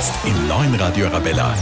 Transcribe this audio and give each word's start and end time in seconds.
Jetzt 0.00 0.14
im 0.24 0.48
neuen 0.48 0.74
Radio 0.76 1.08
Arabella. 1.08 1.54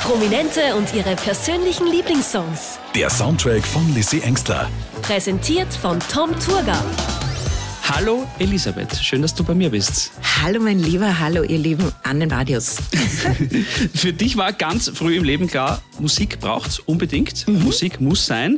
Prominente 0.00 0.76
und 0.76 0.94
ihre 0.94 1.16
persönlichen 1.16 1.88
Lieblingssongs. 1.88 2.78
Der 2.94 3.10
Soundtrack 3.10 3.66
von 3.66 3.92
Lissy 3.96 4.20
Engstler. 4.20 4.70
Präsentiert 5.02 5.74
von 5.74 5.98
Tom 5.98 6.30
Turga. 6.38 6.80
Hallo 7.82 8.28
Elisabeth, 8.38 8.94
schön, 8.94 9.22
dass 9.22 9.34
du 9.34 9.42
bei 9.42 9.54
mir 9.56 9.70
bist. 9.70 10.12
Hallo 10.40 10.60
mein 10.60 10.78
Lieber, 10.78 11.18
hallo 11.18 11.42
ihr 11.42 11.58
Lieben 11.58 11.90
an 12.04 12.20
den 12.20 12.30
Radios. 12.30 12.76
Für 13.94 14.12
dich 14.12 14.36
war 14.36 14.52
ganz 14.52 14.88
früh 14.94 15.16
im 15.16 15.24
Leben 15.24 15.48
klar, 15.48 15.82
Musik 15.98 16.38
braucht's 16.38 16.78
unbedingt. 16.78 17.48
Musik 17.48 18.00
muss 18.00 18.24
sein. 18.24 18.54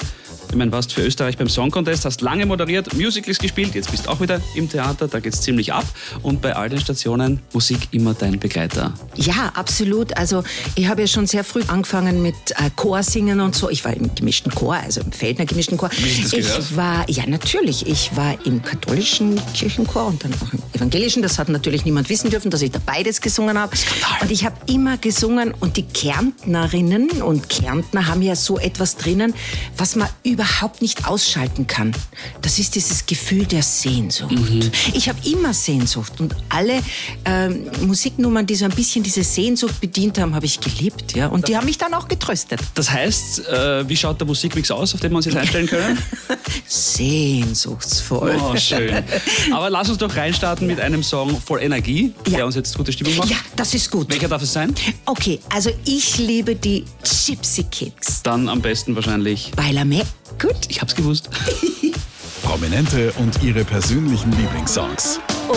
Ich 0.51 0.57
meine, 0.57 0.71
warst 0.73 0.93
für 0.93 1.03
Österreich 1.03 1.39
beim 1.39 1.49
Song 1.49 1.71
Contest, 1.71 2.05
hast 2.05 2.21
lange 2.21 2.45
moderiert, 2.47 2.95
Musicals 2.95 3.39
gespielt, 3.39 3.75
jetzt 3.75 3.91
bist 3.91 4.09
auch 4.09 4.21
wieder 4.21 4.41
im 4.55 4.69
Theater, 4.69 5.09
da 5.09 5.21
geht's 5.21 5.41
ziemlich 5.41 5.73
ab. 5.73 5.85
Und 6.23 6.43
bei 6.43 6.55
all 6.55 6.69
den 6.69 6.81
Stationen 6.81 7.41
Musik 7.53 7.89
immer 7.93 8.15
dein 8.15 8.39
Begleiter. 8.39 8.93
Ja, 9.17 9.53
absolut. 9.55 10.17
Also 10.17 10.45
ich 10.75 10.89
habe 10.89 11.03
ja 11.03 11.07
schon 11.07 11.27
sehr 11.27 11.45
früh 11.45 11.63
angefangen 11.69 12.23
mit 12.23 12.35
äh, 12.51 12.71
Chorsingen 12.77 13.41
und 13.41 13.55
so. 13.55 13.71
Ich 13.71 13.85
war 13.85 13.95
im 13.95 14.15
gemischten 14.15 14.53
Chor, 14.53 14.75
also 14.75 15.01
im 15.01 15.13
Feldner 15.13 15.47
gemischten 15.47 15.79
Chor. 15.79 15.91
Ich 15.93 16.77
war, 16.77 17.09
ja 17.09 17.27
natürlich, 17.27 17.87
ich 17.87 18.15
war 18.17 18.35
im 18.45 18.63
katholischen 18.63 19.41
Kirchenchor 19.55 20.07
und 20.07 20.25
dann 20.25 20.33
auch 20.35 20.53
im 20.53 20.63
evangelischen. 20.75 21.23
Das 21.23 21.39
hat 21.39 21.49
natürlich 21.49 21.85
niemand 21.85 22.09
wissen 22.09 22.31
dürfen, 22.31 22.51
dass 22.51 22.63
ich 22.63 22.71
da 22.71 22.81
beides 22.85 23.21
gesungen 23.21 23.59
habe. 23.59 23.77
Und 24.21 24.31
ich 24.31 24.45
habe 24.45 24.57
immer 24.67 24.99
gesungen 24.99 25.55
und 25.61 25.77
die 25.77 25.85
Kärntnerinnen 25.85 27.23
und 27.23 27.49
Kärntner 27.49 28.07
haben 28.07 28.23
ja 28.23 28.37
so 28.37 28.59
etwas 28.59 28.97
drinnen, 28.97 29.35
was 29.77 29.97
man 29.97 30.09
überhaupt 30.33 30.83
nicht 30.83 31.07
ausschalten 31.07 31.67
kann. 31.67 31.93
Das 32.41 32.59
ist 32.59 32.75
dieses 32.75 33.07
Gefühl 33.07 33.47
der 33.47 33.63
Sehnsucht. 33.63 34.33
Ich 34.95 35.09
habe 35.09 35.19
immer 35.29 35.53
Sehnsucht 35.55 36.21
und 36.21 36.35
alle 36.49 36.83
ähm, 37.25 37.67
Musiknummern, 37.87 38.47
die 38.47 38.55
so 38.57 38.65
ein 38.65 38.71
bisschen 38.73 39.03
diese 39.03 39.23
Sehnsucht 39.23 39.81
bedient 39.81 40.19
haben, 40.19 40.35
habe 40.35 40.47
ich 40.47 40.61
geliebt. 40.61 41.15
Ja? 41.15 41.29
Und 41.29 41.49
die 41.49 41.57
haben 41.57 41.67
mich 41.67 41.79
dann 41.79 41.95
auch 41.95 42.09
getröstet. 42.09 42.61
Das 42.75 42.91
heißt, 42.91 43.47
äh, 43.49 43.89
wie 43.89 43.97
schaut 43.97 44.21
der 44.21 44.27
Musikmix 44.27 44.71
aus, 44.71 44.95
auf 44.95 45.01
den 45.01 45.13
wir 45.13 45.17
uns 45.17 45.27
jetzt 45.27 45.37
einstellen 45.37 45.67
können? 45.67 45.99
Sehnsuchtsvoll. 46.67 48.37
Oh, 48.41 48.57
schön. 48.57 49.03
Aber 49.53 49.71
lass 49.71 49.89
uns 49.89 49.99
doch 49.99 50.15
reinstarten 50.15 50.67
mit 50.67 50.81
einem 50.81 51.03
Song 51.03 51.41
voll 51.41 51.61
Energie, 51.63 52.13
Ja. 52.27 52.39
der 52.39 52.47
uns 52.47 52.55
jetzt 52.55 52.77
gute 52.77 52.93
Stimmung 52.93 53.17
macht. 53.17 53.31
Ja, 53.31 53.37
das 53.57 53.75
ist 53.75 53.91
gut. 53.91 54.11
Welcher 54.11 54.29
darf 54.29 54.43
es 54.43 54.53
sein? 54.53 54.75
Okay, 55.07 55.39
also 55.51 55.71
ich 55.85 56.19
liebe 56.19 56.55
die 56.55 56.85
Gypsy 57.27 57.65
Kicks. 57.65 58.23
Dann 58.23 58.49
am 58.49 58.61
besten 58.61 58.95
wahrscheinlich. 58.97 59.51
Bailame. 59.57 60.03
Gut. 60.39 60.57
Ich 60.69 60.81
hab's 60.81 60.95
gewusst. 60.95 61.31
Prominente 62.43 63.13
und 63.19 63.43
ihre 63.43 63.65
persönlichen 63.65 64.33
Lieblingssongs. 64.33 65.21
Und 65.49 65.57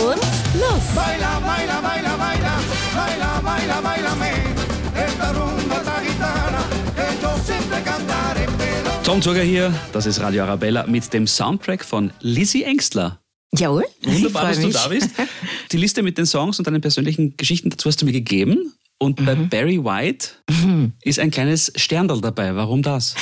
los! 0.60 0.82
Baila, 0.94 1.40
baila, 1.40 1.80
baila, 1.80 2.16
baila, 2.16 2.58
baila, 2.94 3.40
baila, 3.42 3.80
bailame. 3.80 4.30
Esta 4.94 5.32
rumba, 5.32 5.76
esta 5.76 6.00
gitana, 6.02 6.64
que 6.94 7.22
yo 7.22 7.30
siempre 7.44 7.82
cantaré, 7.82 8.46
pero 8.56 9.02
Tom 9.02 9.20
Zurger 9.20 9.42
hier, 9.42 9.72
das 9.92 10.06
ist 10.06 10.20
Radio 10.20 10.44
Arabella 10.44 10.86
mit 10.86 11.12
dem 11.12 11.26
Soundtrack 11.26 11.84
von 11.84 12.12
Lizzie 12.20 12.62
Engstler. 12.64 13.18
Jawohl. 13.54 13.84
Wunderbar, 14.04 14.50
ich 14.52 14.58
dass 14.58 14.58
freu 14.58 14.66
du 14.68 14.72
da 14.72 14.88
mich. 14.88 15.00
bist. 15.00 15.10
Die 15.72 15.76
Liste 15.78 16.02
mit 16.02 16.18
den 16.18 16.26
Songs 16.26 16.58
und 16.58 16.66
deinen 16.66 16.80
persönlichen 16.80 17.36
Geschichten 17.36 17.70
dazu 17.70 17.88
hast 17.88 18.00
du 18.00 18.06
mir 18.06 18.12
gegeben. 18.12 18.72
Und 18.98 19.24
bei 19.24 19.34
Mhm. 19.34 19.48
Barry 19.50 19.84
White 19.84 20.28
ist 21.02 21.18
ein 21.18 21.30
kleines 21.30 21.72
Sterndal 21.76 22.20
dabei. 22.20 22.54
Warum 22.56 22.82
das? 22.82 23.14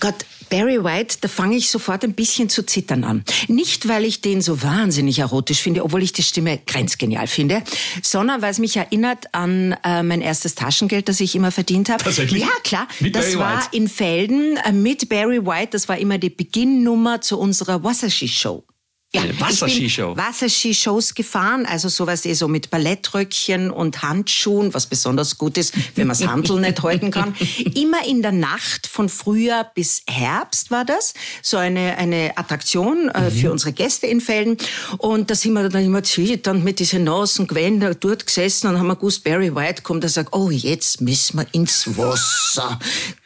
Gott, 0.00 0.16
Barry 0.50 0.82
White, 0.82 1.18
da 1.20 1.28
fange 1.28 1.56
ich 1.56 1.70
sofort 1.70 2.02
ein 2.04 2.12
bisschen 2.12 2.48
zu 2.48 2.66
zittern 2.66 3.04
an. 3.04 3.24
Nicht, 3.48 3.88
weil 3.88 4.04
ich 4.04 4.20
den 4.20 4.42
so 4.42 4.62
wahnsinnig 4.62 5.20
erotisch 5.20 5.60
finde, 5.62 5.82
obwohl 5.84 6.02
ich 6.02 6.12
die 6.12 6.22
Stimme 6.24 6.58
grenzgenial 6.66 7.26
finde, 7.28 7.62
sondern 8.02 8.42
weil 8.42 8.50
es 8.50 8.58
mich 8.58 8.76
erinnert 8.76 9.32
an 9.32 9.76
äh, 9.84 10.02
mein 10.02 10.20
erstes 10.20 10.54
Taschengeld, 10.56 11.08
das 11.08 11.20
ich 11.20 11.34
immer 11.36 11.52
verdient 11.52 11.88
habe. 11.88 12.02
Tatsächlich? 12.02 12.42
Ja, 12.42 12.50
klar. 12.64 12.88
Mit 13.00 13.14
das 13.14 13.26
Barry 13.26 13.38
war 13.38 13.56
White? 13.58 13.68
in 13.76 13.88
Felden 13.88 14.56
äh, 14.58 14.72
mit 14.72 15.08
Barry 15.08 15.46
White. 15.46 15.68
Das 15.70 15.88
war 15.88 15.96
immer 15.98 16.18
die 16.18 16.30
Beginnnummer 16.30 17.20
zu 17.20 17.38
unserer 17.38 17.82
Wasserski-Show. 17.84 18.64
Ja, 19.14 19.24
Wasserskishow? 19.38 20.16
Wasserskishows 20.16 21.14
gefahren, 21.14 21.66
also 21.66 21.90
sowas 21.90 22.24
eh 22.24 22.32
so 22.32 22.48
mit 22.48 22.70
Ballettröckchen 22.70 23.70
und 23.70 24.02
Handschuhen, 24.02 24.72
was 24.72 24.86
besonders 24.86 25.36
gut 25.36 25.58
ist, 25.58 25.74
wenn 25.96 26.06
man 26.06 26.16
das 26.16 26.26
Handel 26.26 26.60
nicht 26.60 26.82
halten 26.82 27.10
kann. 27.10 27.34
Immer 27.74 28.06
in 28.06 28.22
der 28.22 28.32
Nacht 28.32 28.86
von 28.86 29.10
Frühjahr 29.10 29.70
bis 29.74 30.02
Herbst 30.08 30.70
war 30.70 30.86
das, 30.86 31.12
so 31.42 31.58
eine, 31.58 31.98
eine 31.98 32.38
Attraktion 32.38 33.10
äh, 33.10 33.30
für 33.30 33.52
unsere 33.52 33.74
Gäste 33.74 34.06
in 34.06 34.22
Felden. 34.22 34.56
Und 34.96 35.30
da 35.30 35.34
sind 35.34 35.52
wir 35.52 35.68
dann 35.68 35.84
immer 35.84 36.02
zitternd 36.02 36.64
mit 36.64 36.78
diesen 36.78 37.04
nassen 37.04 37.46
Gewändern 37.46 37.94
dort 38.00 38.24
gesessen 38.24 38.68
und 38.68 38.78
haben 38.78 38.86
wir 38.86 38.96
Barry 39.24 39.54
White 39.54 39.82
kommt 39.82 40.04
und 40.04 40.10
sagt, 40.10 40.32
oh, 40.32 40.50
jetzt 40.50 41.02
müssen 41.02 41.38
wir 41.38 41.46
ins 41.52 41.98
Wasser. 41.98 42.78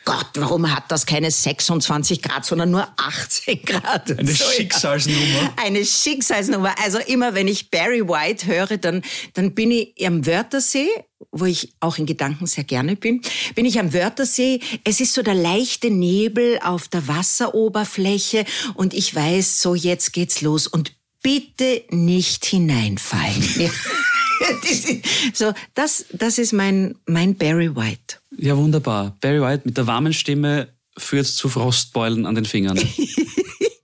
Gott, 0.06 0.28
warum 0.34 0.72
hat 0.72 0.84
das 0.88 1.04
keine 1.04 1.32
26 1.32 2.22
Grad, 2.22 2.46
sondern 2.46 2.70
nur 2.70 2.86
18 2.96 3.62
Grad? 3.64 4.16
Eine 4.16 4.32
So, 4.32 4.44
ja. 4.44 4.50
Schicksalsnummer. 4.52 5.52
Eine 5.56 5.84
Schicksalsnummer. 5.84 6.74
Also 6.82 6.98
immer, 6.98 7.34
wenn 7.34 7.48
ich 7.48 7.72
Barry 7.72 8.08
White 8.08 8.46
höre, 8.46 8.78
dann, 8.78 9.02
dann 9.34 9.52
bin 9.56 9.72
ich 9.72 10.06
am 10.06 10.24
Wörthersee, 10.24 10.88
wo 11.32 11.44
ich 11.44 11.74
auch 11.80 11.98
in 11.98 12.06
Gedanken 12.06 12.46
sehr 12.46 12.62
gerne 12.62 12.94
bin, 12.94 13.20
bin 13.56 13.66
ich 13.66 13.80
am 13.80 13.92
Wörthersee. 13.92 14.60
Es 14.84 15.00
ist 15.00 15.12
so 15.12 15.22
der 15.22 15.34
leichte 15.34 15.90
Nebel 15.90 16.60
auf 16.62 16.86
der 16.86 17.08
Wasseroberfläche 17.08 18.44
und 18.74 18.94
ich 18.94 19.12
weiß, 19.12 19.60
so 19.60 19.74
jetzt 19.74 20.12
geht's 20.12 20.40
los 20.40 20.68
und 20.68 20.92
bitte 21.20 21.82
nicht 21.90 22.44
hineinfallen. 22.44 23.70
Ja. 24.40 24.46
Das 24.62 24.70
ist- 24.84 25.36
so, 25.36 25.52
das, 25.74 26.04
das 26.12 26.38
ist 26.38 26.52
mein, 26.52 26.94
mein 27.06 27.34
Barry 27.36 27.74
White. 27.74 28.16
Ja, 28.36 28.56
wunderbar. 28.56 29.16
Barry 29.20 29.40
White 29.40 29.62
mit 29.64 29.76
der 29.76 29.86
warmen 29.86 30.12
Stimme 30.12 30.68
führt 30.98 31.26
zu 31.26 31.48
Frostbeulen 31.48 32.26
an 32.26 32.34
den 32.34 32.44
Fingern. 32.44 32.78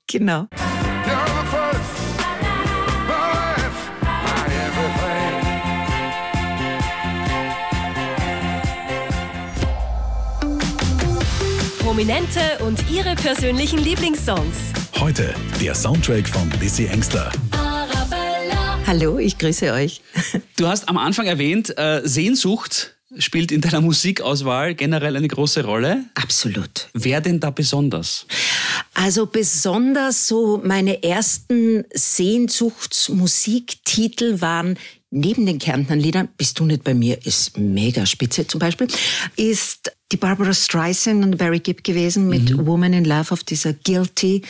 Genau. 0.08 0.46
Prominente 11.80 12.40
und 12.60 12.78
ihre 12.90 13.14
persönlichen 13.14 13.78
Lieblingssongs. 13.78 14.56
Heute 14.98 15.34
der 15.60 15.74
Soundtrack 15.74 16.28
von 16.28 16.50
Lissy 16.60 16.86
Engstler. 16.86 17.30
Hallo, 18.86 19.18
ich 19.18 19.38
grüße 19.38 19.72
euch. 19.72 20.00
Du 20.56 20.66
hast 20.66 20.88
am 20.88 20.98
Anfang 20.98 21.26
erwähnt, 21.26 21.76
äh, 21.76 22.02
Sehnsucht 22.04 22.94
spielt 23.18 23.52
in 23.52 23.60
deiner 23.60 23.80
Musikauswahl 23.80 24.74
generell 24.74 25.16
eine 25.16 25.28
große 25.28 25.64
Rolle. 25.64 26.04
Absolut. 26.14 26.88
Wer 26.94 27.20
denn 27.20 27.38
da 27.40 27.50
besonders? 27.50 28.26
Also 28.94 29.26
besonders 29.26 30.28
so 30.28 30.62
meine 30.64 31.02
ersten 31.02 31.84
Sehnsuchtsmusiktitel 31.92 34.40
waren 34.40 34.78
neben 35.10 35.44
den 35.46 35.58
Kärntner 35.58 35.96
Liedern, 35.96 36.28
Bist 36.36 36.58
du 36.58 36.64
nicht 36.64 36.84
bei 36.84 36.94
mir, 36.94 37.26
ist 37.26 37.58
mega 37.58 38.06
spitze 38.06 38.46
zum 38.46 38.60
Beispiel, 38.60 38.86
ist 39.36 39.92
die 40.10 40.16
Barbara 40.16 40.54
Streisand 40.54 41.24
und 41.24 41.38
Barry 41.38 41.60
Gibb 41.60 41.84
gewesen 41.84 42.28
mit 42.28 42.66
Woman 42.66 42.92
in 42.92 43.04
Love 43.04 43.32
auf 43.32 43.44
dieser 43.44 43.72
Guilty 43.72 44.42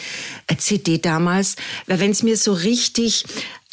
äh, 0.46 0.56
CD 0.56 0.96
damals. 0.98 1.56
Weil 1.86 2.00
wenn 2.00 2.10
es 2.10 2.22
mir 2.22 2.36
so 2.36 2.52
richtig 2.52 3.24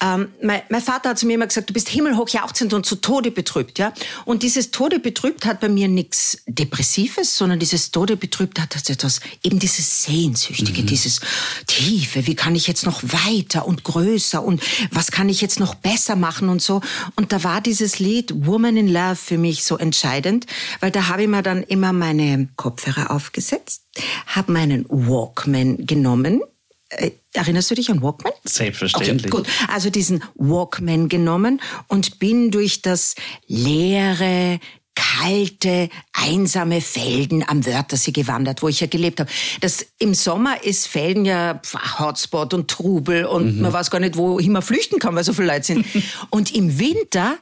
ähm, 0.02 0.30
mein, 0.42 0.62
mein 0.70 0.82
Vater 0.82 1.10
hat 1.10 1.20
zu 1.20 1.26
mir 1.26 1.34
immer 1.34 1.48
gesagt, 1.48 1.70
du 1.70 1.74
bist 1.74 1.90
himmelhoch 1.90 2.30
jauchzend 2.30 2.74
und 2.74 2.86
zu 2.86 2.96
Tode 2.96 3.32
betrübt, 3.32 3.80
ja. 3.80 3.94
Und 4.26 4.44
dieses 4.44 4.72
Tode 4.72 5.00
betrübt 5.00 5.46
hat 5.46 5.60
bei 5.60 5.70
mir 5.70 5.88
nichts 5.88 6.42
Depressives, 6.48 7.38
sondern 7.38 7.60
dieses 7.60 7.92
Tode 7.92 8.16
betrübt 8.16 8.60
hat 8.60 8.76
etwas, 8.90 9.20
eben 9.44 9.60
dieses 9.60 10.04
Sehnsüchtige, 10.04 10.84
dieses 10.84 11.20
Tiefe. 11.68 12.28
Wie 12.28 12.36
kann 12.36 12.56
ich 12.56 12.68
jetzt 12.68 12.86
noch 12.86 13.02
weiter 13.04 13.68
und 13.68 13.84
größer 13.84 14.42
und 14.44 14.62
was 14.92 15.12
kann 15.12 15.30
ich 15.30 15.42
jetzt 15.42 15.60
noch 15.60 15.76
besser 15.76 16.16
machen 16.16 16.50
und 16.50 16.62
so. 16.62 16.82
Und 17.16 17.32
da 17.32 17.44
war 17.44 17.62
dieses 17.62 18.00
Lied 18.00 18.34
Woman 18.46 18.78
in 18.78 18.88
Love 18.88 19.16
für 19.16 19.38
mich 19.38 19.64
so 19.64 19.78
entscheidend, 19.78 20.46
weil 20.80 20.92
da 20.92 21.08
habe 21.08 21.24
ich 21.24 21.28
mir 21.28 21.44
dann 21.44 21.64
immer 21.64 21.94
meine 21.94 22.48
Kopfhörer 22.56 23.12
aufgesetzt, 23.12 23.84
habe 24.28 24.52
meinen 24.52 24.86
Walkman 24.90 25.86
genommen. 25.86 26.42
Äh, 26.90 27.12
erinnerst 27.34 27.70
du 27.70 27.76
dich 27.76 27.90
an 27.92 28.02
Walkman? 28.02 28.34
Selbstverständlich. 28.44 29.32
Okay, 29.32 29.44
gut. 29.44 29.48
Also 29.68 29.90
diesen 29.90 30.24
Walkman 30.36 31.08
genommen 31.08 31.62
und 31.88 32.20
bin 32.20 32.50
durch 32.50 32.82
das 32.82 33.16
leere, 33.48 34.60
kalte, 34.96 35.90
einsame 36.14 36.82
Felden 36.82 37.48
am 37.48 37.66
Wörthersee 37.66 38.12
gewandert, 38.12 38.62
wo 38.62 38.68
ich 38.68 38.82
ja 38.82 38.88
gelebt 38.88 39.20
habe. 39.22 39.30
Das, 39.62 39.86
Im 40.00 40.14
Sommer 40.14 40.64
ist 40.64 40.88
Felden 40.88 41.26
ja 41.26 41.62
Hotspot 42.00 42.54
und 42.54 42.70
Trubel 42.70 43.26
und 43.26 43.62
man 43.62 43.72
weiß 43.72 43.92
gar 43.92 44.00
nicht, 44.00 44.18
wohin 44.18 44.52
man 44.52 44.62
flüchten 44.62 45.00
kann, 45.00 45.16
weil 45.16 45.24
so 45.24 45.32
viele 45.32 45.48
Leute 45.48 45.64
sind. 45.64 45.86
und 46.32 46.54
im 46.54 46.80
Winter 46.80 47.38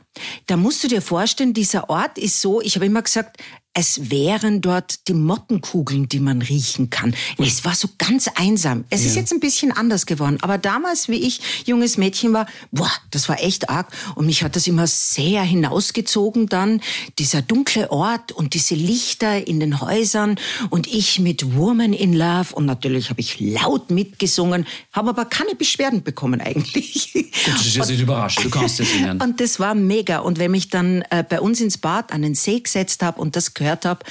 Da 0.45 0.57
musst 0.57 0.83
du 0.83 0.87
dir 0.87 1.01
vorstellen, 1.01 1.53
dieser 1.53 1.89
Ort 1.89 2.17
ist 2.17 2.41
so, 2.41 2.61
ich 2.61 2.75
habe 2.75 2.85
immer 2.85 3.01
gesagt, 3.01 3.37
es 3.79 4.09
wären 4.09 4.61
dort 4.61 5.07
die 5.07 5.13
Mottenkugeln, 5.13 6.09
die 6.09 6.19
man 6.19 6.41
riechen 6.41 6.89
kann. 6.89 7.13
Es 7.37 7.63
war 7.63 7.75
so 7.75 7.87
ganz 7.99 8.27
einsam. 8.33 8.85
Es 8.89 9.05
ist 9.05 9.15
jetzt 9.15 9.31
ein 9.31 9.39
bisschen 9.39 9.71
anders 9.71 10.07
geworden. 10.07 10.39
Aber 10.41 10.57
damals, 10.57 11.09
wie 11.09 11.17
ich 11.17 11.63
junges 11.65 11.95
Mädchen 11.95 12.33
war, 12.33 12.47
boah, 12.71 12.91
das 13.11 13.29
war 13.29 13.39
echt 13.43 13.69
arg. 13.69 13.91
Und 14.15 14.25
mich 14.25 14.41
hat 14.41 14.55
das 14.55 14.65
immer 14.65 14.87
sehr 14.87 15.43
hinausgezogen 15.43 16.47
dann. 16.47 16.81
Dieser 17.19 17.43
dunkle 17.43 17.91
Ort 17.91 18.31
und 18.31 18.55
diese 18.55 18.73
Lichter 18.73 19.45
in 19.45 19.59
den 19.59 19.79
Häusern 19.79 20.39
und 20.71 20.87
ich 20.87 21.19
mit 21.19 21.55
Woman 21.55 21.93
in 21.93 22.13
Love. 22.13 22.55
Und 22.55 22.65
natürlich 22.65 23.11
habe 23.11 23.21
ich 23.21 23.39
laut 23.39 23.91
mitgesungen, 23.91 24.65
habe 24.91 25.09
aber 25.09 25.25
keine 25.25 25.53
Beschwerden 25.53 26.01
bekommen 26.01 26.41
eigentlich. 26.41 27.31
Das 27.45 27.63
ist 27.63 27.75
jetzt 27.75 27.89
nicht 27.89 28.01
überraschend, 28.01 28.45
du 28.45 28.49
kannst 28.49 28.79
ja 28.79 28.85
singen. 28.85 29.21
Und 29.21 29.39
das 29.39 29.59
war 29.59 29.75
mega. 29.75 30.19
Und 30.19 30.39
wenn 30.39 30.49
mich 30.49 30.69
dann 30.69 31.03
äh, 31.11 31.23
bei 31.27 31.39
uns 31.39 31.61
ins 31.61 31.77
Bad 31.77 32.11
an 32.11 32.23
den 32.23 32.33
See 32.33 32.59
gesetzt 32.59 33.03
habe 33.03 33.21
und 33.21 33.35
das 33.35 33.53
gehört 33.57 33.83
habe, 33.83 34.05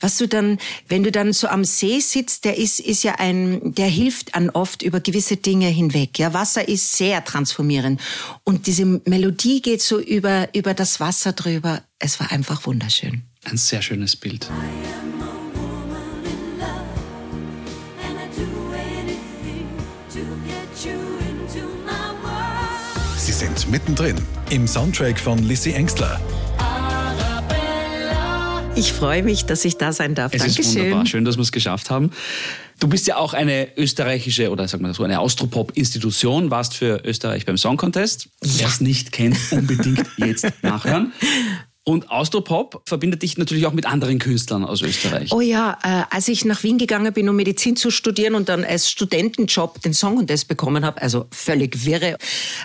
was 0.00 0.16
du 0.16 0.26
dann, 0.26 0.58
wenn 0.88 1.02
du 1.02 1.12
dann 1.12 1.34
so 1.34 1.48
am 1.48 1.64
See 1.64 2.00
sitzt, 2.00 2.46
der 2.46 2.56
ist, 2.56 2.80
ist 2.80 3.02
ja 3.02 3.16
ein, 3.16 3.74
der 3.74 3.88
hilft 3.88 4.34
an 4.34 4.48
oft 4.50 4.82
über 4.82 5.00
gewisse 5.00 5.36
Dinge 5.36 5.68
hinweg. 5.68 6.18
Ja, 6.18 6.32
Wasser 6.32 6.66
ist 6.66 6.96
sehr 6.96 7.22
transformierend. 7.24 8.00
Und 8.44 8.66
diese 8.66 8.86
Melodie 9.04 9.60
geht 9.60 9.82
so 9.82 10.00
über, 10.00 10.48
über 10.54 10.72
das 10.72 11.00
Wasser 11.00 11.32
drüber. 11.32 11.82
Es 11.98 12.18
war 12.20 12.32
einfach 12.32 12.64
wunderschön. 12.66 13.22
Ein 13.44 13.58
sehr 13.58 13.82
schönes 13.82 14.16
Bild. 14.16 14.48
And 18.04 18.18
I 18.18 18.26
do 18.36 18.46
anything 18.72 19.68
to 20.12 20.20
get 20.46 20.84
you 20.84 20.98
into 21.28 21.66
my 21.84 22.12
world. 22.22 23.18
Sie 23.18 23.32
sind 23.32 23.70
mittendrin 23.70 24.16
im 24.50 24.66
Soundtrack 24.66 25.18
von 25.18 25.38
Lissy 25.38 25.72
Engstler. 25.72 26.20
Ich 28.74 28.92
freue 28.92 29.22
mich, 29.22 29.44
dass 29.44 29.64
ich 29.64 29.76
da 29.76 29.92
sein 29.92 30.14
darf. 30.14 30.32
Es 30.34 30.44
ist 30.44 30.56
Dankeschön. 30.58 30.82
wunderbar. 30.84 31.06
Schön, 31.06 31.24
dass 31.24 31.36
wir 31.36 31.42
es 31.42 31.52
geschafft 31.52 31.90
haben. 31.90 32.10
Du 32.80 32.88
bist 32.88 33.06
ja 33.06 33.16
auch 33.16 33.34
eine 33.34 33.68
österreichische 33.76 34.50
oder 34.50 34.66
sagen 34.66 34.84
wir 34.84 34.94
so 34.94 35.04
eine 35.04 35.20
Austropop-Institution, 35.20 36.50
warst 36.50 36.74
für 36.74 37.02
Österreich 37.04 37.44
beim 37.44 37.58
Song 37.58 37.76
Contest. 37.76 38.28
Wer 38.40 38.66
es 38.66 38.80
nicht 38.80 39.12
kennt, 39.12 39.36
unbedingt 39.50 40.06
jetzt 40.16 40.50
nachhören. 40.62 41.12
Und 41.84 42.12
Austropop 42.12 42.82
verbindet 42.86 43.22
dich 43.22 43.38
natürlich 43.38 43.66
auch 43.66 43.72
mit 43.72 43.86
anderen 43.86 44.20
Künstlern 44.20 44.64
aus 44.64 44.82
Österreich. 44.82 45.32
Oh 45.32 45.40
ja, 45.40 45.76
äh, 45.82 46.04
als 46.14 46.28
ich 46.28 46.44
nach 46.44 46.62
Wien 46.62 46.78
gegangen 46.78 47.12
bin, 47.12 47.28
um 47.28 47.34
Medizin 47.34 47.74
zu 47.74 47.90
studieren 47.90 48.36
und 48.36 48.48
dann 48.48 48.64
als 48.64 48.88
Studentenjob 48.88 49.82
den 49.82 49.92
Song 49.92 50.16
und 50.18 50.30
das 50.30 50.44
bekommen 50.44 50.84
habe, 50.84 51.02
also 51.02 51.26
völlig 51.32 51.84
wirre, 51.84 52.18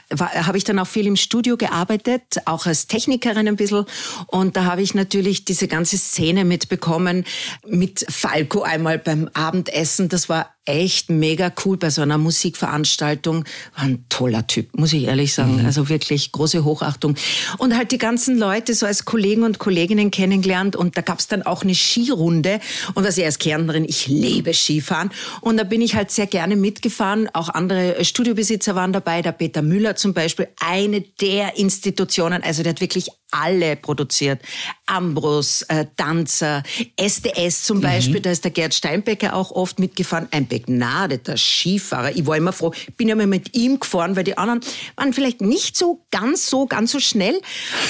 war- 0.09 0.31
habe 0.45 0.59
ich 0.59 0.65
dann 0.65 0.77
auch 0.77 0.85
viel 0.85 1.07
im 1.07 1.15
Studio 1.15 1.57
gearbeitet, 1.57 2.21
auch 2.45 2.67
als 2.67 2.85
Technikerin 2.85 3.47
ein 3.47 3.55
bisschen. 3.55 3.85
Und 4.27 4.55
da 4.55 4.65
habe 4.65 4.83
ich 4.83 4.93
natürlich 4.93 5.45
diese 5.45 5.67
ganze 5.67 5.97
Szene 5.97 6.45
mitbekommen, 6.45 7.25
mit 7.65 8.05
Falco 8.09 8.61
einmal 8.61 8.99
beim 8.99 9.29
Abendessen. 9.33 10.09
Das 10.09 10.29
war 10.29 10.53
echt 10.67 11.09
mega 11.09 11.51
cool 11.65 11.77
bei 11.77 11.89
so 11.89 12.01
einer 12.01 12.17
Musikveranstaltung. 12.17 13.45
War 13.75 13.85
ein 13.85 14.05
toller 14.09 14.45
Typ, 14.47 14.77
muss 14.77 14.93
ich 14.93 15.05
ehrlich 15.05 15.33
sagen. 15.33 15.65
Also 15.65 15.89
wirklich 15.89 16.31
große 16.31 16.63
Hochachtung. 16.63 17.15
Und 17.57 17.75
halt 17.75 17.91
die 17.91 17.97
ganzen 17.97 18.37
Leute 18.37 18.75
so 18.75 18.85
als 18.85 19.05
Kollegen 19.05 19.43
und 19.43 19.59
Kolleginnen 19.59 20.11
kennengelernt. 20.11 20.75
Und 20.75 20.97
da 20.97 21.01
gab's 21.01 21.27
dann 21.27 21.43
auch 21.43 21.63
eine 21.63 21.73
Skirunde. 21.73 22.59
Und 22.93 23.05
was 23.05 23.17
ich 23.17 23.25
als 23.25 23.39
Kärntnerin, 23.39 23.85
ich 23.85 24.07
liebe 24.07 24.53
Skifahren. 24.53 25.11
Und 25.41 25.57
da 25.57 25.63
bin 25.63 25.81
ich 25.81 25.95
halt 25.95 26.11
sehr 26.11 26.27
gerne 26.27 26.55
mitgefahren. 26.55 27.29
Auch 27.33 27.49
andere 27.49 28.03
Studiobesitzer 28.03 28.75
waren 28.75 28.91
dabei. 28.91 29.21
Der 29.21 29.31
Peter 29.31 29.61
Müller 29.61 29.95
zum 29.95 30.13
Beispiel, 30.13 30.49
eine 30.59 31.01
der 31.01 31.57
Institutionen. 31.57 32.43
Also 32.43 32.63
der 32.63 32.71
hat 32.71 32.81
wirklich 32.81 33.07
alle 33.31 33.75
produziert. 33.75 34.41
Ambros, 34.85 35.63
äh, 35.63 35.85
Danzer, 35.95 36.63
SDS 36.95 37.63
zum 37.63 37.81
Beispiel, 37.81 38.21
da 38.21 38.31
ist 38.31 38.43
der 38.43 38.51
Gerd 38.51 38.73
Steinbecker 38.73 39.33
auch 39.35 39.51
oft 39.51 39.79
mitgefahren. 39.79 40.27
Ein 40.31 40.47
begnadeter 40.47 41.37
Skifahrer. 41.37 42.15
Ich 42.15 42.25
war 42.25 42.37
immer 42.37 42.53
froh, 42.53 42.73
bin 42.95 43.07
ja 43.09 43.15
mal 43.15 43.27
mit 43.27 43.55
ihm 43.55 43.79
gefahren, 43.79 44.15
weil 44.15 44.23
die 44.23 44.37
anderen 44.37 44.61
waren 44.95 45.13
vielleicht 45.13 45.41
nicht 45.41 45.75
so 45.75 46.05
ganz 46.11 46.49
so, 46.49 46.65
ganz 46.67 46.91
so 46.91 46.99
schnell. 46.99 47.41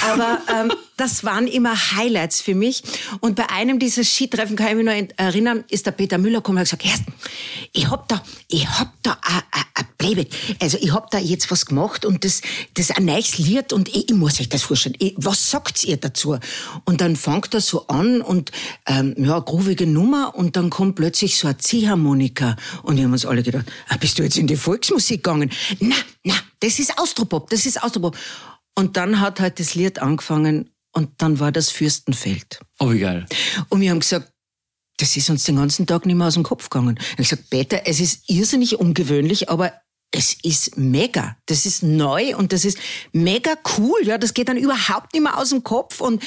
Aber 0.09 0.39
ähm, 0.53 0.71
das 0.97 1.23
waren 1.23 1.47
immer 1.47 1.75
Highlights 1.95 2.41
für 2.41 2.55
mich. 2.55 2.83
Und 3.21 3.35
bei 3.35 3.49
einem 3.49 3.79
dieser 3.79 4.03
Skitreffen 4.03 4.55
kann 4.55 4.67
ich 4.69 4.75
mich 4.75 4.85
noch 4.85 5.15
erinnern, 5.17 5.63
ist 5.69 5.85
der 5.85 5.91
Peter 5.91 6.17
Müller 6.17 6.39
gekommen 6.39 6.57
und 6.57 6.71
hat 6.71 6.79
gesagt, 6.79 6.85
Ersten, 6.85 7.13
ich 7.73 7.89
hab 7.89 8.07
da, 8.07 8.21
ich 8.49 8.67
hab 8.67 8.91
da 9.03 9.17
ein- 9.23 9.43
ein 9.51 9.63
ein 9.79 9.85
Playback. 9.99 10.29
Also 10.59 10.77
ich 10.81 10.91
hab 10.91 11.11
da 11.11 11.19
jetzt 11.19 11.51
was 11.51 11.67
gemacht 11.67 12.03
und 12.03 12.23
das, 12.23 12.41
das 12.73 12.89
ein 12.89 13.05
neues 13.05 13.37
Lied 13.37 13.73
und 13.73 13.89
ich, 13.89 14.09
ich 14.09 14.15
muss 14.15 14.39
euch 14.39 14.49
das 14.49 14.63
vorstellen. 14.63 14.95
Ich, 14.97 15.13
was 15.17 15.51
sagt 15.51 15.83
ihr 15.83 15.97
dazu? 15.97 16.37
Und 16.85 16.99
dann 17.01 17.15
fängt 17.15 17.53
er 17.53 17.61
so 17.61 17.85
an 17.87 18.21
und 18.23 18.51
ähm, 18.87 19.13
ja, 19.17 19.37
groovige 19.39 19.85
Nummer 19.85 20.33
und 20.35 20.55
dann 20.55 20.71
kommt 20.71 20.95
plötzlich 20.95 21.37
so 21.37 21.47
eine 21.47 21.57
Ziehharmonika 21.59 22.55
und 22.83 22.97
wir 22.97 23.03
haben 23.03 23.11
uns 23.11 23.25
alle 23.25 23.43
gedacht, 23.43 23.65
ah, 23.89 23.97
bist 23.97 24.17
du 24.17 24.23
jetzt 24.23 24.37
in 24.37 24.47
die 24.47 24.55
Volksmusik 24.57 25.23
gegangen? 25.23 25.51
Na, 25.79 25.95
na, 26.23 26.33
das 26.59 26.79
ist 26.79 26.97
Austropop, 26.97 27.49
das 27.51 27.67
ist 27.67 27.83
Austropop. 27.83 28.17
Und 28.75 28.97
dann 28.97 29.19
hat 29.19 29.39
halt 29.39 29.59
das 29.59 29.75
Lied 29.75 29.99
angefangen 29.99 30.71
und 30.97 31.11
dann 31.19 31.39
war 31.39 31.51
das 31.51 31.69
Fürstenfeld. 31.69 32.59
Oh, 32.79 32.91
wie 32.91 32.99
geil. 32.99 33.27
Und 33.69 33.81
wir 33.81 33.91
haben 33.91 33.99
gesagt, 33.99 34.31
das 34.97 35.15
ist 35.15 35.29
uns 35.29 35.43
den 35.43 35.57
ganzen 35.57 35.85
Tag 35.85 36.07
nicht 36.07 36.15
mehr 36.15 36.25
aus 36.25 36.33
dem 36.33 36.41
Kopf 36.41 36.71
gegangen. 36.71 36.97
Ich 36.99 37.11
habe 37.11 37.21
gesagt, 37.21 37.49
Peter, 37.51 37.81
es 37.85 37.99
ist 37.99 38.27
irrsinnig 38.27 38.79
ungewöhnlich, 38.79 39.47
aber 39.47 39.73
es 40.09 40.33
ist 40.41 40.75
mega. 40.75 41.37
Das 41.45 41.67
ist 41.67 41.83
neu 41.83 42.35
und 42.35 42.51
das 42.51 42.65
ist 42.65 42.79
mega 43.13 43.51
cool. 43.77 43.99
Ja, 44.05 44.17
das 44.17 44.33
geht 44.33 44.49
dann 44.49 44.57
überhaupt 44.57 45.13
nicht 45.13 45.21
mehr 45.21 45.37
aus 45.37 45.49
dem 45.49 45.63
Kopf 45.63 46.01
und 46.01 46.23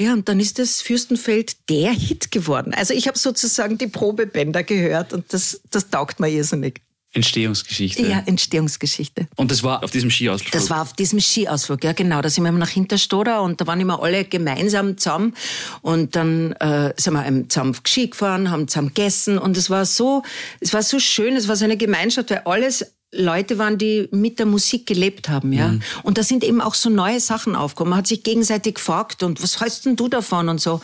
ja, 0.00 0.12
und 0.14 0.28
dann 0.28 0.40
ist 0.40 0.58
das 0.58 0.80
Fürstenfeld 0.80 1.68
der 1.68 1.92
Hit 1.92 2.32
geworden. 2.32 2.74
Also 2.74 2.94
ich 2.94 3.06
habe 3.06 3.16
sozusagen 3.16 3.78
die 3.78 3.86
Probebänder 3.86 4.64
gehört 4.64 5.12
und 5.12 5.32
das, 5.32 5.60
das 5.70 5.90
taugt 5.90 6.18
mir 6.18 6.28
irrsinnig. 6.28 6.82
Entstehungsgeschichte. 7.14 8.06
Ja, 8.06 8.22
Entstehungsgeschichte. 8.24 9.28
Und 9.36 9.50
das 9.50 9.62
war 9.62 9.84
auf 9.84 9.90
diesem 9.90 10.10
Skiausflug. 10.10 10.52
Das 10.52 10.70
war 10.70 10.80
auf 10.80 10.94
diesem 10.94 11.20
Skiausflug, 11.20 11.84
ja 11.84 11.92
genau. 11.92 12.22
Da 12.22 12.30
sind 12.30 12.44
wir 12.44 12.48
immer 12.48 12.58
nach 12.58 12.70
Hinterstoder 12.70 13.42
und 13.42 13.60
da 13.60 13.66
waren 13.66 13.80
immer 13.80 14.02
alle 14.02 14.24
gemeinsam 14.24 14.96
zusammen. 14.96 15.34
Und 15.82 16.16
dann 16.16 16.52
äh, 16.52 16.94
sind 16.96 17.12
wir 17.12 17.48
zusammen 17.48 17.76
Ski 17.86 18.08
gefahren, 18.08 18.50
haben 18.50 18.66
zusammen 18.66 18.88
gegessen 18.88 19.36
und 19.38 19.58
es 19.58 19.68
war 19.68 19.84
so, 19.84 20.22
es 20.60 20.72
war 20.72 20.82
so 20.82 20.98
schön, 20.98 21.36
es 21.36 21.48
war 21.48 21.56
so 21.56 21.64
eine 21.64 21.76
Gemeinschaft, 21.76 22.30
weil 22.30 22.42
alles 22.46 22.86
Leute 23.14 23.58
waren, 23.58 23.76
die 23.76 24.08
mit 24.10 24.38
der 24.38 24.46
Musik 24.46 24.86
gelebt 24.86 25.28
haben, 25.28 25.52
ja. 25.52 25.74
Und 26.02 26.16
da 26.16 26.22
sind 26.22 26.42
eben 26.42 26.62
auch 26.62 26.74
so 26.74 26.88
neue 26.88 27.20
Sachen 27.20 27.54
aufgekommen. 27.54 27.90
Man 27.90 27.98
hat 27.98 28.06
sich 28.06 28.22
gegenseitig 28.22 28.76
gefragt 28.76 29.22
und 29.22 29.42
was 29.42 29.60
hältst 29.60 29.84
denn 29.84 29.96
du 29.96 30.08
davon 30.08 30.48
und 30.48 30.62
so. 30.62 30.80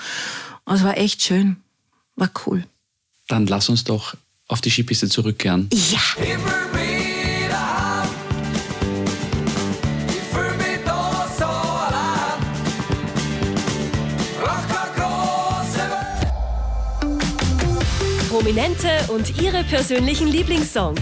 Und 0.66 0.74
es 0.74 0.84
war 0.84 0.98
echt 0.98 1.22
schön. 1.22 1.56
War 2.16 2.30
cool. 2.46 2.64
Dann 3.28 3.46
lass 3.46 3.70
uns 3.70 3.84
doch 3.84 4.14
auf 4.48 4.60
die 4.60 4.70
Skipiste 4.70 5.08
zurückkehren. 5.08 5.68
Ja. 5.92 6.00
Prominente 18.28 18.88
und 19.08 19.40
ihre 19.40 19.64
persönlichen 19.64 20.28
Lieblingssongs. 20.28 21.00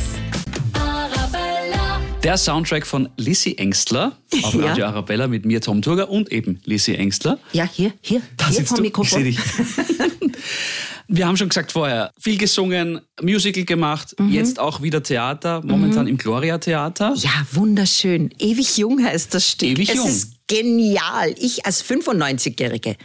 Arabella, 0.72 2.00
Der 2.22 2.36
Soundtrack 2.36 2.86
von 2.86 3.08
Lissy 3.16 3.54
Engstler 3.58 4.16
auf 4.42 4.54
Ja. 4.54 4.66
Radio 4.66 4.86
Arabella 4.86 5.26
mit 5.28 5.44
mir, 5.44 5.60
Tom 5.60 5.82
Turger 5.82 6.08
und 6.08 6.30
eben 6.32 6.60
Lissy 6.64 6.94
Engstler. 6.94 7.38
Ja, 7.52 7.68
hier, 7.70 7.92
hier, 8.00 8.22
Da 8.36 8.46
hier 8.46 8.54
sitzt 8.56 8.68
vom 8.68 8.76
du. 8.76 8.82
Mikrofon. 8.82 9.26
Ich 9.26 9.38
seh 9.38 9.42
dich. 9.58 9.96
Wir 11.08 11.26
haben 11.26 11.36
schon 11.36 11.48
gesagt 11.48 11.72
vorher, 11.72 12.12
viel 12.18 12.36
gesungen, 12.36 13.00
Musical 13.22 13.64
gemacht, 13.64 14.14
Mhm. 14.18 14.32
jetzt 14.32 14.58
auch 14.58 14.82
wieder 14.82 15.02
Theater, 15.02 15.62
momentan 15.64 16.06
im 16.08 16.18
Gloria 16.18 16.58
Theater. 16.58 17.12
Ja, 17.16 17.30
wunderschön. 17.52 18.30
Ewig 18.38 18.76
jung 18.76 19.02
heißt 19.04 19.32
das 19.34 19.48
Stück. 19.48 19.68
Ewig 19.68 19.88
es 19.90 19.94
jung. 19.96 20.08
ist 20.08 20.32
genial. 20.48 21.34
Ich 21.38 21.64
als 21.64 21.82
95-Jährige. 21.82 22.96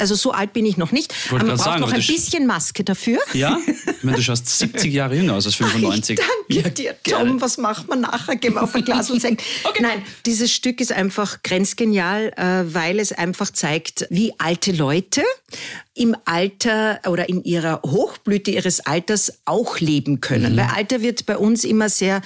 Also 0.00 0.14
so 0.14 0.30
alt 0.30 0.52
bin 0.52 0.64
ich 0.64 0.76
noch 0.76 0.92
nicht. 0.92 1.12
Wollte 1.32 1.44
Aber 1.46 1.46
man 1.48 1.56
braucht 1.56 1.64
sagen, 1.64 1.80
noch 1.80 1.92
ein 1.92 1.98
bisschen 2.06 2.46
Maske 2.46 2.84
dafür. 2.84 3.18
Ja? 3.32 3.58
Ich 3.98 4.04
meine, 4.04 4.16
du 4.16 4.22
schaust 4.22 4.46
70 4.60 4.92
Jahre 4.92 5.16
jünger 5.16 5.34
aus 5.34 5.46
als 5.46 5.56
95. 5.56 6.20
Ich 6.20 6.24
danke 6.24 6.62
Ja, 6.62 6.68
dir, 6.72 6.94
gerne. 7.02 7.30
Tom. 7.30 7.40
Was 7.40 7.58
macht 7.58 7.88
man 7.88 8.00
nachher? 8.02 8.36
Gehen 8.36 8.54
wir 8.54 8.62
auf 8.62 8.72
ein 8.76 8.84
Glas 8.84 9.10
und 9.10 9.20
sagen, 9.20 9.38
nein, 9.80 10.02
dieses 10.24 10.52
Stück 10.52 10.80
ist 10.80 10.92
einfach 10.92 11.42
grenzgenial, 11.42 12.32
äh, 12.36 12.72
weil 12.72 13.00
es 13.00 13.10
einfach 13.10 13.50
zeigt, 13.52 14.06
wie 14.10 14.32
alte 14.38 14.70
Leute 14.70 15.24
im 15.98 16.16
Alter 16.24 17.00
oder 17.08 17.28
in 17.28 17.42
ihrer 17.42 17.82
Hochblüte 17.82 18.52
ihres 18.52 18.80
Alters 18.86 19.32
auch 19.44 19.80
leben 19.80 20.20
können. 20.20 20.56
Weil 20.56 20.68
Alter 20.74 21.02
wird 21.02 21.26
bei 21.26 21.36
uns 21.36 21.64
immer 21.64 21.88
sehr 21.88 22.22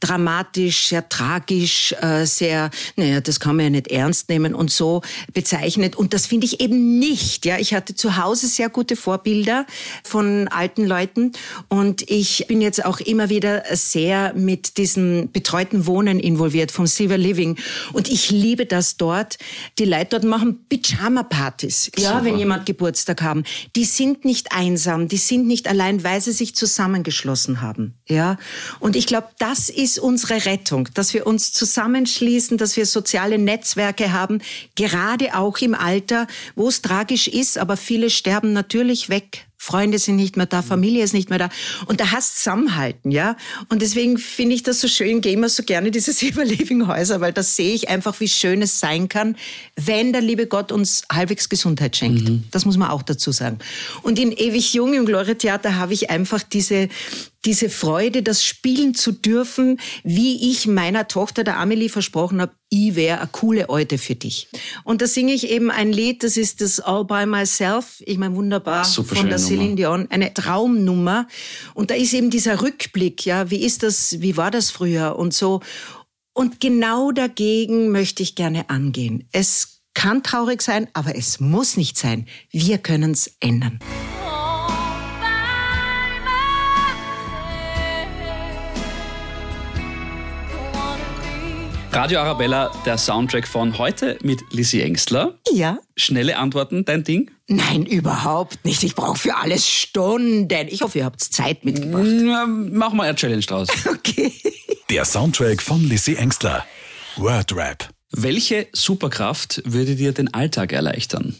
dramatisch, 0.00 0.88
sehr 0.88 1.08
tragisch, 1.08 1.94
äh, 2.00 2.24
sehr, 2.24 2.70
naja, 2.96 3.20
das 3.20 3.40
kann 3.40 3.56
man 3.56 3.64
ja 3.66 3.70
nicht 3.70 3.88
ernst 3.88 4.28
nehmen 4.28 4.54
und 4.54 4.70
so 4.70 5.02
bezeichnet. 5.32 5.96
Und 5.96 6.14
das 6.14 6.26
finde 6.26 6.46
ich 6.46 6.60
eben 6.60 6.98
nicht. 6.98 7.44
Ja, 7.44 7.58
ich 7.58 7.74
hatte 7.74 7.94
zu 7.94 8.16
Hause 8.16 8.46
sehr 8.46 8.68
gute 8.68 8.94
Vorbilder 8.94 9.66
von 10.04 10.46
alten 10.48 10.86
Leuten 10.86 11.32
und 11.68 12.08
ich 12.08 12.46
bin 12.46 12.60
jetzt 12.60 12.84
auch 12.84 13.00
immer 13.00 13.28
wieder 13.28 13.64
sehr 13.72 14.32
mit 14.34 14.78
diesem 14.78 15.30
betreuten 15.32 15.86
Wohnen 15.86 16.20
involviert 16.20 16.70
vom 16.70 16.86
Silver 16.86 17.18
Living 17.18 17.56
und 17.92 18.08
ich 18.08 18.30
liebe 18.30 18.64
das 18.64 18.96
dort. 18.96 19.38
Die 19.78 19.84
Leute 19.84 20.06
dort 20.10 20.24
machen 20.24 20.64
Pyjama-Partys. 20.68 21.90
Ja, 21.96 22.10
Super. 22.10 22.24
wenn 22.24 22.38
jemand 22.38 22.66
Geburtstag 22.66 23.07
haben. 23.22 23.44
Die 23.76 23.84
sind 23.84 24.24
nicht 24.24 24.52
einsam, 24.52 25.08
die 25.08 25.16
sind 25.16 25.46
nicht 25.46 25.68
allein, 25.68 26.04
weil 26.04 26.20
sie 26.20 26.32
sich 26.32 26.54
zusammengeschlossen 26.54 27.60
haben. 27.60 27.94
Ja, 28.08 28.36
und 28.80 28.96
ich 28.96 29.06
glaube, 29.06 29.28
das 29.38 29.68
ist 29.68 29.98
unsere 29.98 30.44
Rettung, 30.44 30.88
dass 30.94 31.14
wir 31.14 31.26
uns 31.26 31.52
zusammenschließen, 31.52 32.58
dass 32.58 32.76
wir 32.76 32.86
soziale 32.86 33.38
Netzwerke 33.38 34.12
haben, 34.12 34.40
gerade 34.76 35.36
auch 35.36 35.58
im 35.58 35.74
Alter, 35.74 36.26
wo 36.54 36.68
es 36.68 36.82
tragisch 36.82 37.28
ist, 37.28 37.58
aber 37.58 37.76
viele 37.76 38.10
sterben 38.10 38.52
natürlich 38.52 39.08
weg. 39.08 39.47
Freunde 39.60 39.98
sind 39.98 40.16
nicht 40.16 40.36
mehr 40.36 40.46
da, 40.46 40.62
Familie 40.62 41.02
ist 41.02 41.12
nicht 41.12 41.30
mehr 41.30 41.38
da. 41.38 41.48
Und 41.86 42.00
da 42.00 42.12
hast 42.12 42.38
Zusammenhalten, 42.38 43.10
ja. 43.10 43.36
Und 43.68 43.82
deswegen 43.82 44.16
finde 44.16 44.54
ich 44.54 44.62
das 44.62 44.80
so 44.80 44.86
schön, 44.88 45.20
gehe 45.20 45.32
immer 45.32 45.48
so 45.48 45.64
gerne 45.64 45.90
diese 45.90 46.12
Silver 46.12 46.44
Living 46.46 46.86
Häuser, 46.86 47.20
weil 47.20 47.32
das 47.32 47.56
sehe 47.56 47.74
ich 47.74 47.88
einfach, 47.88 48.18
wie 48.20 48.28
schön 48.28 48.62
es 48.62 48.78
sein 48.78 49.08
kann, 49.08 49.36
wenn 49.76 50.12
der 50.12 50.22
liebe 50.22 50.46
Gott 50.46 50.70
uns 50.70 51.02
halbwegs 51.12 51.48
Gesundheit 51.48 51.96
schenkt. 51.96 52.30
Das 52.52 52.64
muss 52.64 52.76
man 52.76 52.88
auch 52.88 53.02
dazu 53.02 53.32
sagen. 53.32 53.58
Und 54.02 54.18
in 54.18 54.32
Ewig 54.32 54.72
Jung 54.74 54.94
im 54.94 55.04
Gloria 55.04 55.34
Theater 55.34 55.76
habe 55.76 55.92
ich 55.92 56.08
einfach 56.08 56.42
diese, 56.42 56.88
diese 57.44 57.68
Freude, 57.68 58.22
das 58.22 58.44
spielen 58.44 58.94
zu 58.94 59.12
dürfen, 59.12 59.80
wie 60.04 60.50
ich 60.50 60.66
meiner 60.66 61.08
Tochter, 61.08 61.44
der 61.44 61.58
Amelie, 61.58 61.88
versprochen 61.88 62.40
habe, 62.40 62.52
ich 62.70 62.94
wäre 62.94 63.18
eine 63.18 63.28
coole 63.32 63.68
Eute 63.70 63.98
für 63.98 64.14
dich. 64.14 64.48
Und 64.84 65.00
da 65.00 65.06
singe 65.06 65.32
ich 65.32 65.50
eben 65.50 65.70
ein 65.70 65.92
Lied, 65.92 66.22
das 66.22 66.36
ist 66.36 66.60
das 66.60 66.80
All 66.80 67.04
By 67.04 67.26
Myself, 67.26 68.02
ich 68.04 68.18
meine 68.18 68.34
wunderbar, 68.34 68.84
Super 68.84 69.16
von 69.16 69.28
der 69.28 69.38
Celine 69.38 69.64
Nummer. 69.64 69.76
Dion, 69.76 70.10
eine 70.10 70.34
Traumnummer. 70.34 71.26
Und 71.74 71.90
da 71.90 71.94
ist 71.94 72.12
eben 72.12 72.30
dieser 72.30 72.60
Rückblick, 72.62 73.24
ja, 73.24 73.50
wie 73.50 73.64
ist 73.64 73.82
das, 73.82 74.20
wie 74.20 74.36
war 74.36 74.50
das 74.50 74.70
früher 74.70 75.16
und 75.16 75.32
so. 75.32 75.60
Und 76.34 76.60
genau 76.60 77.10
dagegen 77.10 77.90
möchte 77.90 78.22
ich 78.22 78.34
gerne 78.34 78.68
angehen. 78.70 79.28
Es 79.32 79.82
kann 79.94 80.22
traurig 80.22 80.62
sein, 80.62 80.88
aber 80.92 81.16
es 81.16 81.40
muss 81.40 81.76
nicht 81.76 81.96
sein. 81.98 82.26
Wir 82.50 82.78
können 82.78 83.10
es 83.10 83.36
ändern. 83.40 83.80
Radio 91.98 92.20
Arabella, 92.20 92.70
der 92.86 92.96
Soundtrack 92.96 93.48
von 93.48 93.76
heute 93.76 94.20
mit 94.22 94.40
Lissy 94.52 94.82
Engstler. 94.82 95.36
Ja. 95.52 95.80
Schnelle 95.96 96.36
Antworten, 96.36 96.84
dein 96.84 97.02
Ding? 97.02 97.28
Nein, 97.48 97.86
überhaupt 97.86 98.64
nicht. 98.64 98.84
Ich 98.84 98.94
brauche 98.94 99.18
für 99.18 99.34
alles 99.34 99.66
Stunden. 99.66 100.68
Ich 100.68 100.82
hoffe, 100.82 100.98
ihr 100.98 101.04
habt 101.04 101.20
Zeit 101.20 101.64
mitgebracht. 101.64 102.04
Na, 102.06 102.46
mach 102.46 102.92
mal 102.92 103.08
eine 103.08 103.16
Challenge 103.16 103.44
draus. 103.44 103.66
Okay. 103.88 104.32
Der 104.90 105.04
Soundtrack 105.04 105.60
von 105.60 105.88
Lissy 105.88 106.14
Engstler. 106.14 106.64
Wordrap. 107.16 107.88
Welche 108.12 108.68
Superkraft 108.72 109.60
würde 109.64 109.96
dir 109.96 110.12
den 110.12 110.32
Alltag 110.32 110.72
erleichtern? 110.72 111.34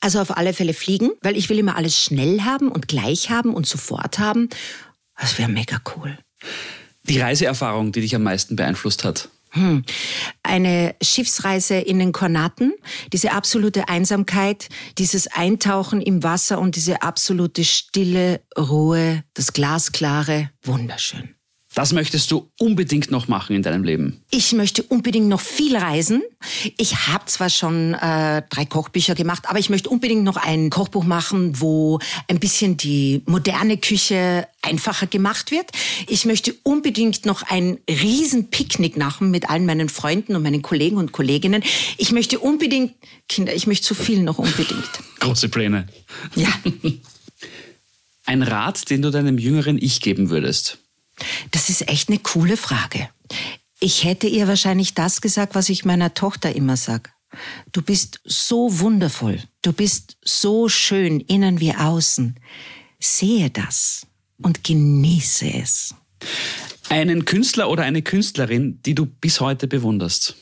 Also 0.00 0.20
auf 0.20 0.36
alle 0.36 0.52
Fälle 0.52 0.74
fliegen, 0.74 1.12
weil 1.22 1.38
ich 1.38 1.48
will 1.48 1.58
immer 1.58 1.74
alles 1.74 1.98
schnell 1.98 2.42
haben 2.42 2.70
und 2.70 2.86
gleich 2.86 3.30
haben 3.30 3.54
und 3.54 3.66
sofort 3.66 4.18
haben. 4.18 4.50
Das 5.18 5.38
wäre 5.38 5.48
mega 5.48 5.80
cool. 5.96 6.18
Die 7.04 7.18
Reiseerfahrung, 7.18 7.92
die 7.92 8.02
dich 8.02 8.14
am 8.14 8.24
meisten 8.24 8.56
beeinflusst 8.56 9.02
hat? 9.02 9.30
Hm. 9.56 9.82
Eine 10.42 10.94
Schiffsreise 11.02 11.76
in 11.76 11.98
den 11.98 12.12
Kornaten, 12.12 12.74
diese 13.14 13.32
absolute 13.32 13.88
Einsamkeit, 13.88 14.68
dieses 14.98 15.28
Eintauchen 15.28 16.02
im 16.02 16.22
Wasser 16.22 16.58
und 16.58 16.76
diese 16.76 17.00
absolute 17.00 17.64
Stille, 17.64 18.42
Ruhe, 18.58 19.24
das 19.32 19.54
Glasklare, 19.54 20.50
wunderschön. 20.62 21.36
Das 21.76 21.92
möchtest 21.92 22.30
du 22.30 22.50
unbedingt 22.58 23.10
noch 23.10 23.28
machen 23.28 23.54
in 23.54 23.62
deinem 23.62 23.84
Leben. 23.84 24.22
Ich 24.30 24.54
möchte 24.54 24.82
unbedingt 24.82 25.28
noch 25.28 25.42
viel 25.42 25.76
reisen. 25.76 26.22
Ich 26.78 27.08
habe 27.08 27.26
zwar 27.26 27.50
schon 27.50 27.92
äh, 27.92 28.42
drei 28.48 28.64
Kochbücher 28.64 29.14
gemacht, 29.14 29.42
aber 29.46 29.58
ich 29.58 29.68
möchte 29.68 29.90
unbedingt 29.90 30.24
noch 30.24 30.38
ein 30.38 30.70
Kochbuch 30.70 31.04
machen, 31.04 31.60
wo 31.60 31.98
ein 32.28 32.40
bisschen 32.40 32.78
die 32.78 33.22
moderne 33.26 33.76
Küche 33.76 34.48
einfacher 34.66 35.06
gemacht 35.06 35.50
wird. 35.50 35.70
Ich 36.06 36.26
möchte 36.26 36.54
unbedingt 36.62 37.24
noch 37.24 37.42
ein 37.42 37.78
riesen 37.88 38.50
Picknick 38.50 38.96
machen 38.96 39.30
mit 39.30 39.48
allen 39.48 39.64
meinen 39.64 39.88
Freunden 39.88 40.36
und 40.36 40.42
meinen 40.42 40.62
Kollegen 40.62 40.96
und 40.96 41.12
Kolleginnen. 41.12 41.62
Ich 41.96 42.12
möchte 42.12 42.38
unbedingt, 42.38 42.94
Kinder, 43.28 43.54
ich 43.54 43.66
möchte 43.66 43.86
so 43.86 43.94
viel 43.94 44.22
noch 44.22 44.38
unbedingt. 44.38 44.90
Große 45.20 45.48
Pläne. 45.48 45.86
Ja, 46.34 46.52
Ein 48.26 48.42
Rat, 48.42 48.90
den 48.90 49.02
du 49.02 49.10
deinem 49.10 49.38
jüngeren 49.38 49.78
Ich 49.78 50.00
geben 50.00 50.30
würdest? 50.30 50.78
das 51.52 51.70
ist 51.70 51.88
echt 51.88 52.10
eine 52.10 52.18
coole 52.18 52.56
Frage. 52.58 53.08
Ich 53.80 54.04
hätte 54.04 54.26
ihr 54.26 54.48
wahrscheinlich 54.48 54.94
das 54.94 55.20
gesagt, 55.20 55.54
was 55.54 55.68
ich 55.68 55.84
meiner 55.84 56.12
Tochter 56.12 56.54
immer 56.54 56.76
sag. 56.76 57.14
Du 57.72 57.82
bist 57.82 58.20
so 58.24 58.80
wundervoll. 58.80 59.42
Du 59.62 59.72
bist 59.72 60.16
so 60.22 60.68
schön, 60.68 61.20
innen 61.20 61.60
wie 61.60 61.74
außen. 61.74 62.38
Sehe 62.98 63.48
das 63.50 64.06
und 64.42 64.64
genieße 64.64 65.46
es. 65.62 65.94
Einen 66.88 67.24
Künstler 67.24 67.68
oder 67.68 67.82
eine 67.82 68.02
Künstlerin, 68.02 68.80
die 68.82 68.94
du 68.94 69.06
bis 69.06 69.40
heute 69.40 69.66
bewunderst? 69.66 70.36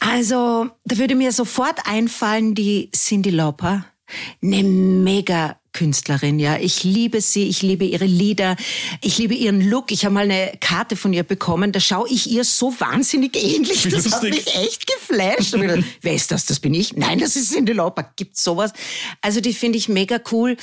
Also, 0.00 0.70
da 0.84 0.98
würde 0.98 1.14
mir 1.14 1.32
sofort 1.32 1.80
einfallen 1.86 2.54
die 2.54 2.90
Cindy 2.94 3.30
Lauper. 3.30 3.86
Eine 4.42 4.62
mega 4.62 5.56
Künstlerin, 5.74 6.38
ja. 6.38 6.56
Ich 6.56 6.84
liebe 6.84 7.20
sie, 7.20 7.48
ich 7.48 7.60
liebe 7.60 7.84
ihre 7.84 8.06
Lieder, 8.06 8.56
ich 9.02 9.18
liebe 9.18 9.34
ihren 9.34 9.60
Look. 9.60 9.92
Ich 9.92 10.06
habe 10.06 10.14
mal 10.14 10.24
eine 10.24 10.52
Karte 10.60 10.96
von 10.96 11.12
ihr 11.12 11.24
bekommen, 11.24 11.72
da 11.72 11.80
schaue 11.80 12.08
ich 12.08 12.30
ihr 12.30 12.44
so 12.44 12.72
wahnsinnig 12.78 13.36
ähnlich. 13.36 13.84
Wie 13.84 13.90
Das 13.90 14.10
hat 14.10 14.22
mich 14.22 14.46
echt 14.54 14.86
geflasht. 14.86 15.52
Und 15.52 15.60
gedacht, 15.60 15.84
Wer 16.00 16.14
ist 16.14 16.30
das? 16.30 16.46
Das 16.46 16.60
bin 16.60 16.72
ich? 16.72 16.94
Nein, 16.96 17.18
das 17.18 17.36
ist 17.36 17.52
Cindy 17.52 17.72
Lauper. 17.72 18.10
Gibt's 18.16 18.42
sowas? 18.42 18.72
Also 19.20 19.40
die 19.40 19.52
finde 19.52 19.76
ich 19.76 19.90
mega 19.90 20.18
cool. 20.32 20.56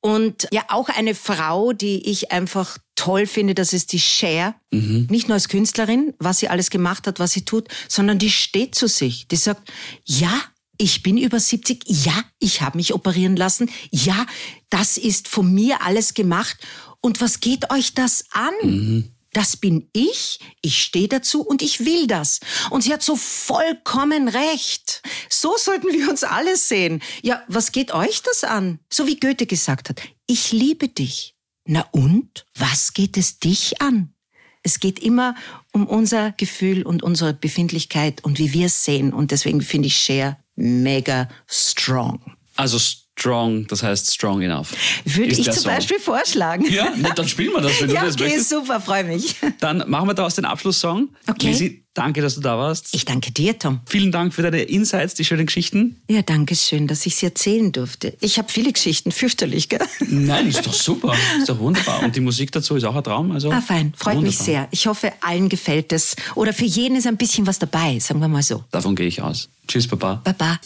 Und 0.00 0.46
ja, 0.52 0.64
auch 0.68 0.88
eine 0.88 1.14
Frau, 1.14 1.72
die 1.72 2.10
ich 2.10 2.30
einfach 2.32 2.78
toll 2.96 3.26
finde, 3.26 3.54
das 3.54 3.72
ist 3.72 3.92
die 3.92 4.00
Cher. 4.00 4.54
Nicht 4.70 5.28
nur 5.28 5.34
als 5.34 5.48
Künstlerin, 5.48 6.14
was 6.18 6.38
sie 6.38 6.48
alles 6.48 6.70
gemacht 6.70 7.06
hat, 7.06 7.18
was 7.18 7.32
sie 7.32 7.44
tut, 7.44 7.68
sondern 7.88 8.18
die 8.18 8.30
steht 8.30 8.74
zu 8.74 8.88
sich. 8.88 9.28
Die 9.28 9.36
sagt, 9.36 9.70
ja, 10.04 10.42
ich 10.78 11.02
bin 11.02 11.18
über 11.18 11.40
70, 11.40 11.84
ja, 11.86 12.24
ich 12.38 12.60
habe 12.60 12.76
mich 12.76 12.94
operieren 12.94 13.36
lassen, 13.36 13.70
ja, 13.90 14.26
das 14.70 14.96
ist 14.96 15.28
von 15.28 15.52
mir 15.52 15.82
alles 15.82 16.14
gemacht. 16.14 16.56
Und 17.00 17.20
was 17.20 17.40
geht 17.40 17.70
euch 17.70 17.94
das 17.94 18.24
an? 18.32 19.12
Das 19.32 19.56
bin 19.56 19.88
ich, 19.92 20.40
ich 20.62 20.82
stehe 20.82 21.08
dazu 21.08 21.42
und 21.42 21.60
ich 21.60 21.84
will 21.84 22.06
das. 22.06 22.40
Und 22.70 22.82
sie 22.82 22.92
hat 22.92 23.02
so 23.02 23.16
vollkommen 23.16 24.28
recht. 24.28 25.02
So 25.28 25.56
sollten 25.58 25.88
wir 25.92 26.08
uns 26.08 26.24
alle 26.24 26.56
sehen. 26.56 27.02
Ja, 27.22 27.42
was 27.46 27.70
geht 27.70 27.92
euch 27.92 28.22
das 28.22 28.44
an? 28.44 28.78
So 28.90 29.06
wie 29.06 29.20
Goethe 29.20 29.46
gesagt 29.46 29.90
hat, 29.90 30.00
ich 30.26 30.52
liebe 30.52 30.88
dich. 30.88 31.34
Na 31.66 31.86
und? 31.92 32.46
Was 32.54 32.94
geht 32.94 33.16
es 33.18 33.38
dich 33.38 33.82
an? 33.82 34.14
Es 34.62 34.80
geht 34.80 34.98
immer 35.00 35.34
um 35.72 35.86
unser 35.86 36.32
Gefühl 36.32 36.82
und 36.84 37.02
unsere 37.02 37.34
Befindlichkeit 37.34 38.24
und 38.24 38.38
wie 38.38 38.52
wir 38.52 38.66
es 38.66 38.84
sehen. 38.84 39.12
Und 39.12 39.32
deswegen 39.32 39.60
finde 39.60 39.88
ich 39.88 39.96
Cher 39.96 40.38
mega 40.56 41.28
strong. 41.46 42.20
Also 42.56 42.78
strong, 43.18 43.66
das 43.66 43.82
heißt 43.82 44.12
strong 44.14 44.42
enough. 44.42 44.72
Würde 45.04 45.32
ich 45.32 45.42
zum 45.42 45.52
Song. 45.54 45.64
Beispiel 45.72 45.98
vorschlagen. 45.98 46.66
Ja, 46.70 46.88
dann 47.14 47.26
spielen 47.28 47.52
wir 47.52 47.60
das, 47.62 47.80
wenn 47.80 47.90
ja, 47.90 48.00
du 48.00 48.06
das 48.06 48.14
okay, 48.16 48.24
möchtest. 48.24 48.50
super, 48.50 48.80
freue 48.80 49.04
mich. 49.04 49.36
Dann 49.60 49.84
machen 49.88 50.08
wir 50.08 50.14
daraus 50.14 50.34
den 50.34 50.44
Abschlusssong. 50.44 51.08
Okay. 51.26 51.48
Lisi, 51.48 51.82
danke, 51.94 52.20
dass 52.20 52.34
du 52.34 52.42
da 52.42 52.58
warst. 52.58 52.88
Ich 52.92 53.04
danke 53.06 53.32
dir, 53.32 53.58
Tom. 53.58 53.80
Vielen 53.86 54.12
Dank 54.12 54.34
für 54.34 54.42
deine 54.42 54.62
Insights, 54.62 55.14
die 55.14 55.24
schönen 55.24 55.46
Geschichten. 55.46 56.00
Ja, 56.10 56.20
danke 56.22 56.54
schön, 56.54 56.86
dass 56.88 57.06
ich 57.06 57.16
sie 57.16 57.26
erzählen 57.26 57.72
durfte. 57.72 58.14
Ich 58.20 58.36
habe 58.38 58.48
viele 58.52 58.70
Geschichten, 58.72 59.10
fürchterlich, 59.12 59.68
gell? 59.70 59.80
Nein, 60.00 60.48
ist 60.48 60.66
doch 60.66 60.74
super. 60.74 61.14
Ist 61.38 61.48
doch 61.48 61.58
wunderbar. 61.58 62.02
Und 62.02 62.14
die 62.16 62.20
Musik 62.20 62.52
dazu 62.52 62.76
ist 62.76 62.84
auch 62.84 62.94
ein 62.96 63.02
Traum. 63.04 63.32
Also 63.32 63.50
Ah, 63.50 63.62
fein, 63.62 63.94
freut 63.96 64.16
mich 64.20 64.38
wunderbar. 64.38 64.44
sehr. 64.44 64.68
Ich 64.72 64.86
hoffe, 64.86 65.12
allen 65.22 65.48
gefällt 65.48 65.92
es. 65.92 66.16
Oder 66.34 66.52
für 66.52 66.66
jeden 66.66 66.96
ist 66.96 67.06
ein 67.06 67.16
bisschen 67.16 67.46
was 67.46 67.58
dabei, 67.58 67.98
sagen 67.98 68.20
wir 68.20 68.28
mal 68.28 68.42
so. 68.42 68.62
Davon 68.70 68.94
gehe 68.94 69.06
ich 69.06 69.22
aus. 69.22 69.48
Tschüss, 69.66 69.88
Papa. 69.88 70.20
Baba. 70.22 70.60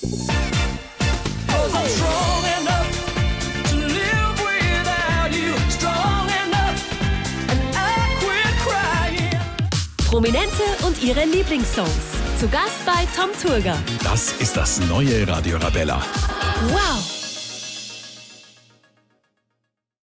Prominente 10.20 10.62
und 10.86 11.02
ihre 11.02 11.24
Lieblingssongs. 11.24 11.88
Zu 12.38 12.46
Gast 12.48 12.84
bei 12.84 13.06
Tom 13.16 13.30
Turger. 13.42 13.78
Das 14.02 14.32
ist 14.32 14.54
das 14.54 14.78
neue 14.80 15.26
Radio 15.26 15.56
Arabella. 15.56 16.02
Wow! 16.68 17.19